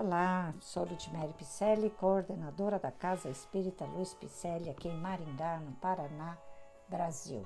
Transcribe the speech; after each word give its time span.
Olá, 0.00 0.54
sou 0.60 0.84
Ludmere 0.84 1.32
Picelli, 1.32 1.90
coordenadora 1.90 2.78
da 2.78 2.92
Casa 2.92 3.28
Espírita 3.28 3.84
Luiz 3.84 4.14
Picelli, 4.14 4.70
aqui 4.70 4.86
em 4.86 4.96
Maringá, 4.96 5.58
no 5.58 5.72
Paraná, 5.72 6.38
Brasil. 6.88 7.44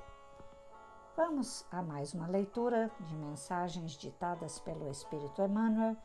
Vamos 1.16 1.64
a 1.70 1.80
mais 1.80 2.12
uma 2.12 2.26
leitura 2.26 2.90
de 3.08 3.14
mensagens 3.14 3.92
ditadas 3.92 4.58
pelo 4.58 4.90
Espírito 4.90 5.40
Emmanuel, 5.40 5.96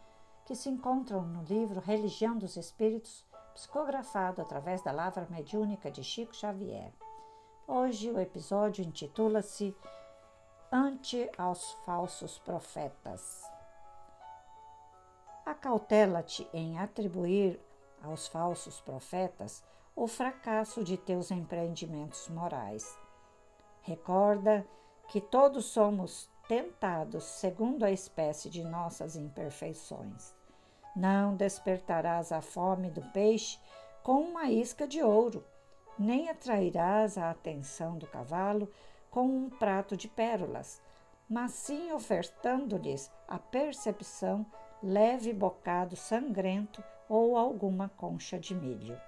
que 0.46 0.56
se 0.56 0.70
encontram 0.70 1.24
no 1.24 1.44
livro 1.44 1.82
Religião 1.82 2.38
dos 2.38 2.56
Espíritos, 2.56 3.26
psicografado 3.54 4.42
através 4.42 4.82
da 4.82 4.94
lavra 4.94 5.28
mediúnica 5.30 5.92
de 5.92 6.02
Chico 6.02 6.34
Xavier. 6.34 6.94
Hoje 7.68 8.10
o 8.10 8.22
episódio 8.22 8.86
intitula-se 8.86 9.76
Ante 10.72 11.30
aos 11.38 11.74
Falsos 11.86 12.40
Profetas. 12.40 13.57
Acautela-te 15.48 16.46
em 16.54 16.78
atribuir 16.78 17.58
aos 18.04 18.28
falsos 18.28 18.82
profetas 18.82 19.64
o 19.96 20.06
fracasso 20.06 20.84
de 20.84 20.98
teus 20.98 21.32
empreendimentos 21.32 22.28
morais. 22.28 23.00
Recorda 23.82 24.68
que 25.08 25.22
todos 25.22 25.64
somos 25.68 26.30
tentados 26.50 27.24
segundo 27.24 27.86
a 27.86 27.92
espécie 27.92 28.50
de 28.50 28.62
nossas 28.62 29.16
imperfeições. 29.16 30.36
Não 30.94 31.34
despertarás 31.34 32.34
a 32.34 32.42
fome 32.42 32.90
do 32.90 33.02
peixe 33.14 33.58
com 34.04 34.20
uma 34.20 34.52
isca 34.52 34.86
de 34.86 35.02
ouro, 35.02 35.46
nem 35.98 36.28
atrairás 36.28 37.18
a 37.18 37.32
atenção 37.32 37.98
do 37.98 38.06
cavalo 38.06 38.70
com 39.10 39.26
um 39.26 39.50
prato 39.50 39.96
de 39.96 40.10
pérolas, 40.10 40.82
mas 41.30 41.54
sim 41.54 41.94
ofertando-lhes 41.94 43.10
a 43.30 43.40
percepção 43.40 44.46
leve 44.82 45.34
bocado 45.34 45.96
sangrento 45.96 46.84
ou 47.10 47.38
alguma 47.38 47.90
concha 47.90 48.38
de 48.38 48.54
milho. 48.54 49.00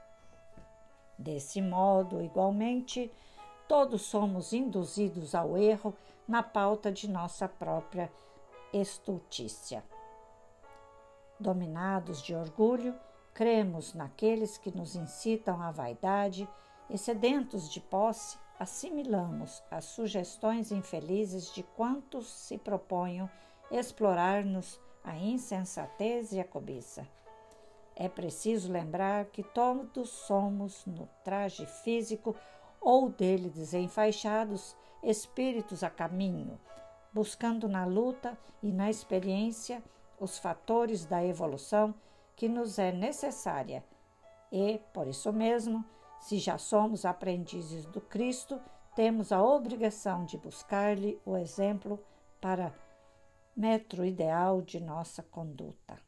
Desse 1.18 1.62
modo, 1.62 2.22
igualmente, 2.22 3.12
todos 3.68 4.04
somos 4.04 4.54
induzidos 4.54 5.36
ao 5.36 5.58
erro 5.58 5.94
na 6.28 6.42
pauta 6.42 6.92
de 6.92 7.10
nossa 7.10 7.48
própria 7.48 8.12
estultícia. 8.72 9.84
Dominados 11.40 12.22
de 12.22 12.34
orgulho, 12.36 12.96
cremos 13.34 13.94
naqueles 13.94 14.58
que 14.58 14.76
nos 14.76 14.96
incitam 14.96 15.62
à 15.62 15.72
vaidade 15.72 16.48
e, 16.90 16.98
sedentos 16.98 17.70
de 17.70 17.80
posse, 17.80 18.38
assimilamos 18.60 19.64
as 19.72 19.86
sugestões 19.86 20.72
infelizes 20.72 21.54
de 21.54 21.64
quantos 21.64 22.28
se 22.28 22.58
proponham 22.58 23.30
explorar-nos 23.72 24.80
a 25.04 25.16
insensatez 25.16 26.32
e 26.32 26.40
a 26.40 26.44
cobiça. 26.44 27.08
É 27.96 28.08
preciso 28.08 28.72
lembrar 28.72 29.26
que 29.26 29.44
todos 29.44 30.10
somos, 30.10 30.86
no 30.86 31.08
traje 31.24 31.66
físico 31.66 32.36
ou 32.80 33.10
dele 33.10 33.50
desenfaixados, 33.50 34.76
espíritos 35.04 35.84
a 35.84 35.90
caminho, 35.90 36.60
buscando 37.12 37.68
na 37.68 37.86
luta 37.86 38.38
e 38.64 38.72
na 38.72 38.90
experiência 38.90 39.84
os 40.20 40.38
fatores 40.38 41.06
da 41.06 41.24
evolução 41.24 41.94
que 42.36 42.48
nos 42.48 42.80
é 42.80 42.92
necessária. 42.92 43.84
E, 44.52 44.80
por 44.94 45.08
isso 45.08 45.32
mesmo, 45.34 45.84
se 46.20 46.38
já 46.38 46.58
somos 46.58 47.06
aprendizes 47.06 47.86
do 47.86 48.02
Cristo, 48.02 48.60
temos 48.96 49.32
a 49.32 49.42
obrigação 49.42 50.26
de 50.26 50.38
buscar-lhe 50.38 51.20
o 51.26 51.38
exemplo 51.38 52.00
para 52.42 52.74
metro 53.56 54.06
ideal 54.06 54.62
de 54.62 54.80
nossa 54.80 55.22
conduta. 55.24 56.00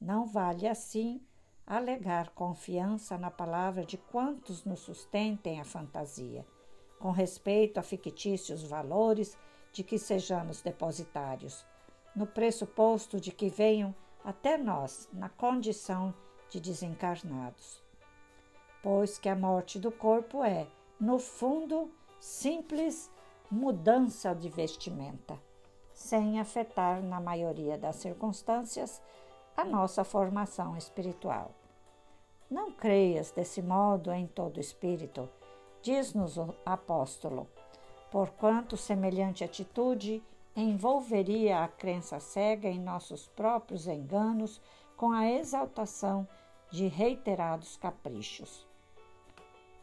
Não 0.00 0.26
vale 0.26 0.66
assim 0.66 1.20
alegar 1.66 2.30
confiança 2.30 3.16
na 3.18 3.30
palavra 3.30 3.84
de 3.84 3.96
quantos 3.96 4.64
nos 4.64 4.80
sustentem 4.80 5.60
a 5.60 5.64
fantasia, 5.64 6.46
com 6.98 7.10
respeito 7.10 7.78
a 7.78 7.82
fictícios 7.82 8.62
valores 8.62 9.36
de 9.72 9.82
que 9.82 9.98
sejamos 9.98 10.60
depositários, 10.60 11.66
no 12.14 12.26
pressuposto 12.26 13.20
de 13.20 13.32
que 13.32 13.48
venham 13.48 13.94
até 14.22 14.56
nós 14.56 15.08
na 15.12 15.28
condição 15.28 16.14
de 16.48 16.60
desencarnados. 16.60 17.82
Pois 18.82 19.18
que 19.18 19.28
a 19.28 19.34
morte 19.34 19.78
do 19.78 19.90
corpo 19.90 20.44
é, 20.44 20.66
no 21.00 21.18
fundo, 21.18 21.90
simples 22.20 23.10
mudança 23.50 24.34
de 24.34 24.48
vestimenta 24.48 25.38
sem 26.04 26.38
afetar, 26.38 27.02
na 27.02 27.18
maioria 27.18 27.78
das 27.78 27.96
circunstâncias, 27.96 29.00
a 29.56 29.64
nossa 29.64 30.04
formação 30.04 30.76
espiritual. 30.76 31.50
Não 32.50 32.70
creias 32.70 33.30
desse 33.30 33.62
modo 33.62 34.12
em 34.12 34.26
todo 34.26 34.60
espírito, 34.60 35.26
diz-nos 35.80 36.36
o 36.36 36.54
apóstolo, 36.64 37.48
porquanto 38.10 38.76
semelhante 38.76 39.42
atitude 39.42 40.22
envolveria 40.54 41.64
a 41.64 41.68
crença 41.68 42.20
cega 42.20 42.68
em 42.68 42.78
nossos 42.78 43.26
próprios 43.28 43.86
enganos 43.86 44.60
com 44.98 45.10
a 45.10 45.26
exaltação 45.26 46.28
de 46.70 46.86
reiterados 46.86 47.78
caprichos. 47.78 48.66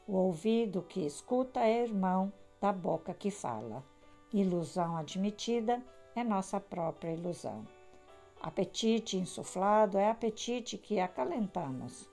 O 0.07 0.13
ouvido 0.13 0.83
que 0.83 1.03
escuta 1.03 1.61
é 1.61 1.81
irmão 1.81 2.31
da 2.61 2.71
boca 2.71 3.11
que 3.11 3.31
fala. 3.31 3.83
Ilusão 4.31 4.95
admitida 4.95 5.81
é 6.15 6.23
nossa 6.23 6.59
própria 6.59 7.11
ilusão. 7.11 7.65
Apetite 8.41 9.17
insuflado 9.17 9.97
é 9.97 10.09
apetite 10.09 10.77
que 10.77 10.99
acalentamos. 10.99 12.09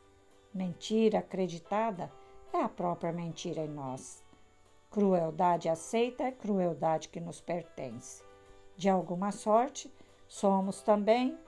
Mentira 0.55 1.19
acreditada 1.19 2.13
é 2.53 2.63
a 2.63 2.69
própria 2.69 3.13
mentira 3.13 3.65
em 3.65 3.69
nós. 3.69 4.23
Crueldade 4.91 5.69
aceita 5.69 6.25
é 6.25 6.33
crueldade 6.33 7.09
que 7.09 7.21
nos 7.21 7.41
pertence. 7.41 8.23
De 8.77 8.89
alguma 8.89 9.33
sorte, 9.33 9.93
somos 10.27 10.81
também 10.81 11.39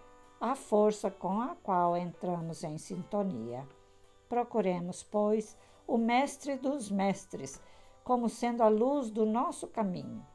a 0.40 0.54
força 0.54 1.10
com 1.10 1.40
a 1.40 1.54
qual 1.62 1.96
entramos 1.96 2.64
em 2.64 2.76
sintonia. 2.78 3.66
Procuremos, 4.28 5.02
pois, 5.02 5.56
o 5.86 5.96
Mestre 5.96 6.56
dos 6.56 6.90
Mestres 6.90 7.60
como 8.02 8.28
sendo 8.28 8.62
a 8.62 8.68
luz 8.68 9.10
do 9.10 9.24
nosso 9.24 9.66
caminho 9.68 10.26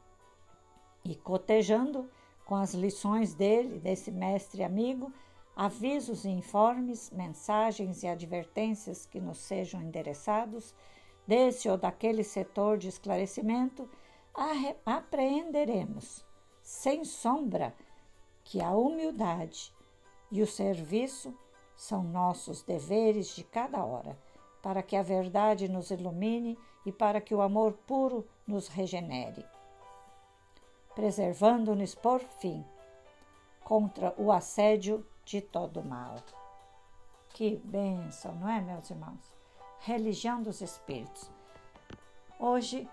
e 1.10 1.14
cotejando 1.14 2.10
com 2.44 2.56
as 2.56 2.74
lições 2.74 3.34
dele, 3.34 3.78
desse 3.78 4.10
mestre 4.10 4.62
amigo, 4.62 5.12
avisos 5.54 6.24
e 6.24 6.28
informes, 6.28 7.10
mensagens 7.10 8.02
e 8.02 8.08
advertências 8.08 9.06
que 9.06 9.20
nos 9.20 9.38
sejam 9.38 9.80
endereçados, 9.80 10.74
desse 11.26 11.68
ou 11.68 11.76
daquele 11.76 12.22
setor 12.22 12.76
de 12.76 12.88
esclarecimento, 12.88 13.88
apreenderemos, 14.84 16.24
sem 16.62 17.04
sombra, 17.04 17.74
que 18.44 18.60
a 18.60 18.70
humildade 18.70 19.72
e 20.30 20.42
o 20.42 20.46
serviço 20.46 21.34
são 21.76 22.02
nossos 22.02 22.62
deveres 22.62 23.34
de 23.34 23.42
cada 23.42 23.84
hora, 23.84 24.18
para 24.62 24.82
que 24.82 24.96
a 24.96 25.02
verdade 25.02 25.68
nos 25.68 25.90
ilumine 25.90 26.58
e 26.84 26.92
para 26.92 27.20
que 27.20 27.34
o 27.34 27.40
amor 27.40 27.72
puro 27.86 28.26
nos 28.46 28.68
regenere 28.68 29.44
preservando-nos 30.96 31.94
por 31.94 32.20
fim 32.20 32.64
contra 33.62 34.14
o 34.16 34.32
assédio 34.32 35.06
de 35.26 35.42
todo 35.42 35.84
mal. 35.84 36.16
Que 37.34 37.56
bênção, 37.56 38.34
não 38.36 38.48
é, 38.48 38.62
meus 38.62 38.88
irmãos? 38.88 39.20
Religião 39.80 40.42
dos 40.42 40.62
Espíritos. 40.62 41.30
Hoje, 42.40 42.88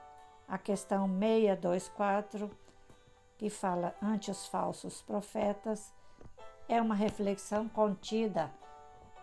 a 0.49 0.57
questão 0.57 1.07
624, 1.07 2.51
que 3.37 3.49
fala 3.49 3.95
ante 4.01 4.29
os 4.29 4.47
falsos 4.47 5.01
profetas, 5.01 5.93
é 6.67 6.81
uma 6.81 6.95
reflexão 6.95 7.69
contida 7.69 8.51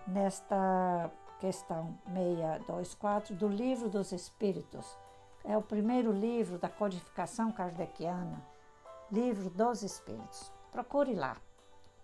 nesta 0.07 1.11
questão 1.39 1.99
624 2.15 3.35
do 3.37 3.47
Livro 3.47 3.91
dos 3.91 4.11
Espíritos. 4.11 4.97
É 5.45 5.55
o 5.55 5.63
primeiro 5.63 6.13
livro 6.13 6.59
da 6.59 6.69
codificação 6.69 7.53
kardeciana 7.53 8.50
Livro 9.13 9.51
dos 9.51 9.83
Espíritos. 9.83 10.53
Procure 10.71 11.15
lá. 11.15 11.37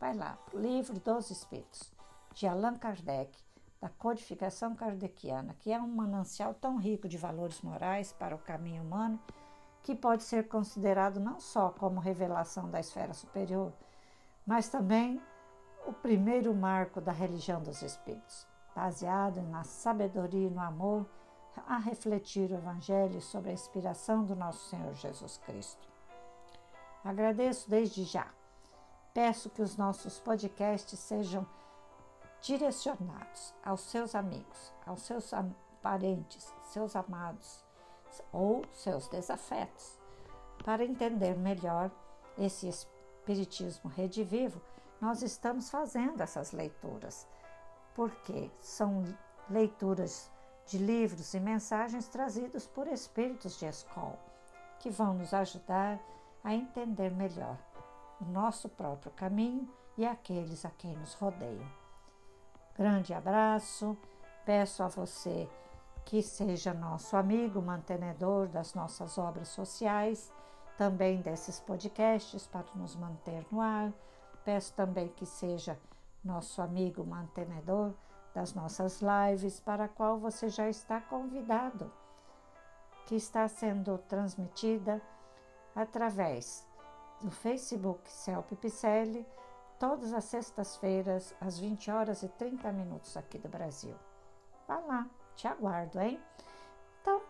Vai 0.01 0.13
lá, 0.13 0.37
Livro 0.53 0.99
dos 0.99 1.31
Espíritos, 1.31 1.93
de 2.35 2.49
Allan 2.49 2.75
Kardec, 2.75 3.33
da 3.81 3.89
codificação 3.89 4.75
kardeciana, 4.75 5.55
que 5.61 5.71
é 5.71 5.81
um 5.81 5.87
manancial 5.87 6.53
tão 6.53 6.77
rico 6.79 7.09
de 7.09 7.17
valores 7.17 7.63
morais 7.63 8.13
para 8.13 8.35
o 8.35 8.41
caminho 8.41 8.83
humano 8.83 9.21
que 9.85 9.95
pode 9.95 10.25
ser 10.25 10.49
considerado 10.49 11.21
não 11.21 11.39
só 11.39 11.71
como 11.71 12.01
revelação 12.01 12.69
da 12.69 12.81
esfera 12.81 13.15
superior, 13.15 13.73
mas 14.45 14.69
também 14.69 15.23
o 15.87 15.93
primeiro 15.93 16.53
marco 16.53 17.01
da 17.01 17.13
religião 17.13 17.63
dos 17.63 17.83
espíritos, 17.83 18.45
baseado 18.75 19.41
na 19.43 19.63
sabedoria 19.63 20.49
e 20.49 20.51
no 20.51 20.61
amor 20.61 21.07
a 21.69 21.79
refletir 21.79 22.51
o 22.51 22.57
Evangelho 22.57 23.21
sobre 23.21 23.51
a 23.51 23.55
inspiração 23.55 24.25
do 24.25 24.35
nosso 24.35 24.69
Senhor 24.69 24.93
Jesus 24.95 25.39
Cristo. 25.39 25.96
Agradeço 27.07 27.71
desde 27.71 28.03
já. 28.03 28.27
Peço 29.15 29.49
que 29.49 29.63
os 29.63 29.77
nossos 29.77 30.19
podcasts 30.19 30.99
sejam 30.99 31.47
direcionados 32.41 33.55
aos 33.65 33.83
seus 33.83 34.13
amigos, 34.17 34.75
aos 34.85 35.03
seus 35.03 35.31
parentes, 35.81 36.53
seus 36.65 36.97
amados 36.97 37.65
ou 38.33 38.65
seus 38.73 39.07
desafetos. 39.07 40.01
Para 40.65 40.85
entender 40.85 41.37
melhor 41.39 41.93
esse 42.37 42.67
Espiritismo 42.67 43.89
redivivo, 43.89 44.61
nós 45.01 45.23
estamos 45.23 45.71
fazendo 45.71 46.21
essas 46.21 46.51
leituras, 46.51 47.25
porque 47.95 48.51
são 48.61 49.05
leituras 49.49 50.29
de 50.67 50.79
livros 50.79 51.35
e 51.35 51.39
mensagens 51.39 52.09
trazidos 52.09 52.67
por 52.67 52.89
espíritos 52.89 53.57
de 53.61 53.67
escola, 53.67 54.19
que 54.81 54.91
vão 54.91 55.15
nos 55.15 55.33
ajudar 55.33 55.95
a 55.95 56.26
entender 56.55 57.11
melhor 57.11 57.59
o 58.21 58.25
nosso 58.25 58.69
próprio 58.69 59.13
caminho 59.13 59.69
e 59.97 60.07
aqueles 60.07 60.65
a 60.65 60.71
quem 60.71 60.97
nos 60.97 61.15
rodeiam. 61.15 61.67
Grande 62.77 63.15
abraço, 63.15 63.97
peço 64.45 64.83
a 64.83 64.89
você 64.89 65.49
que 66.05 66.23
seja 66.23 66.73
nosso 66.73 67.17
amigo 67.17 67.61
mantenedor 67.61 68.47
das 68.47 68.75
nossas 68.75 69.19
obras 69.19 69.49
sociais, 69.49 70.33
também 70.79 71.21
desses 71.21 71.59
podcasts 71.59 72.47
para 72.47 72.67
nos 72.75 72.95
manter 72.95 73.45
no 73.51 73.61
ar. 73.61 73.93
Peço 74.45 74.73
também 74.75 75.09
que 75.09 75.27
seja 75.27 75.77
nosso 76.25 76.63
amigo 76.63 77.05
mantenedor 77.05 77.93
das 78.35 78.55
nossas 78.55 79.01
lives, 79.01 79.59
para 79.59 79.85
a 79.85 79.89
qual 79.89 80.19
você 80.19 80.49
já 80.49 80.69
está 80.69 81.01
convidado, 81.01 81.91
que 83.07 83.17
está 83.17 83.49
sendo 83.49 83.99
transmitida 83.99 85.01
através 85.77 86.67
do 87.21 87.31
Facebook 87.31 88.11
Celpe 88.11 88.57
Picelli, 88.57 89.27
todas 89.79 90.15
as 90.15 90.25
sextas-feiras, 90.25 91.35
às 91.41 91.59
20 91.59 91.91
horas 91.91 92.23
e 92.23 92.29
30 92.29 92.71
minutos 92.73 93.17
aqui 93.17 93.39
do 93.39 93.49
Brasil. 93.49 93.97
Vá 94.67 94.79
lá, 94.79 95.09
te 95.37 95.47
aguardo, 95.47 96.01
hein? 96.01 96.21
Então, 97.01 97.23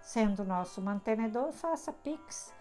sendo 0.00 0.42
nosso 0.44 0.80
mantenedor, 0.80 1.52
faça 1.52 1.92
Pix 1.92 2.54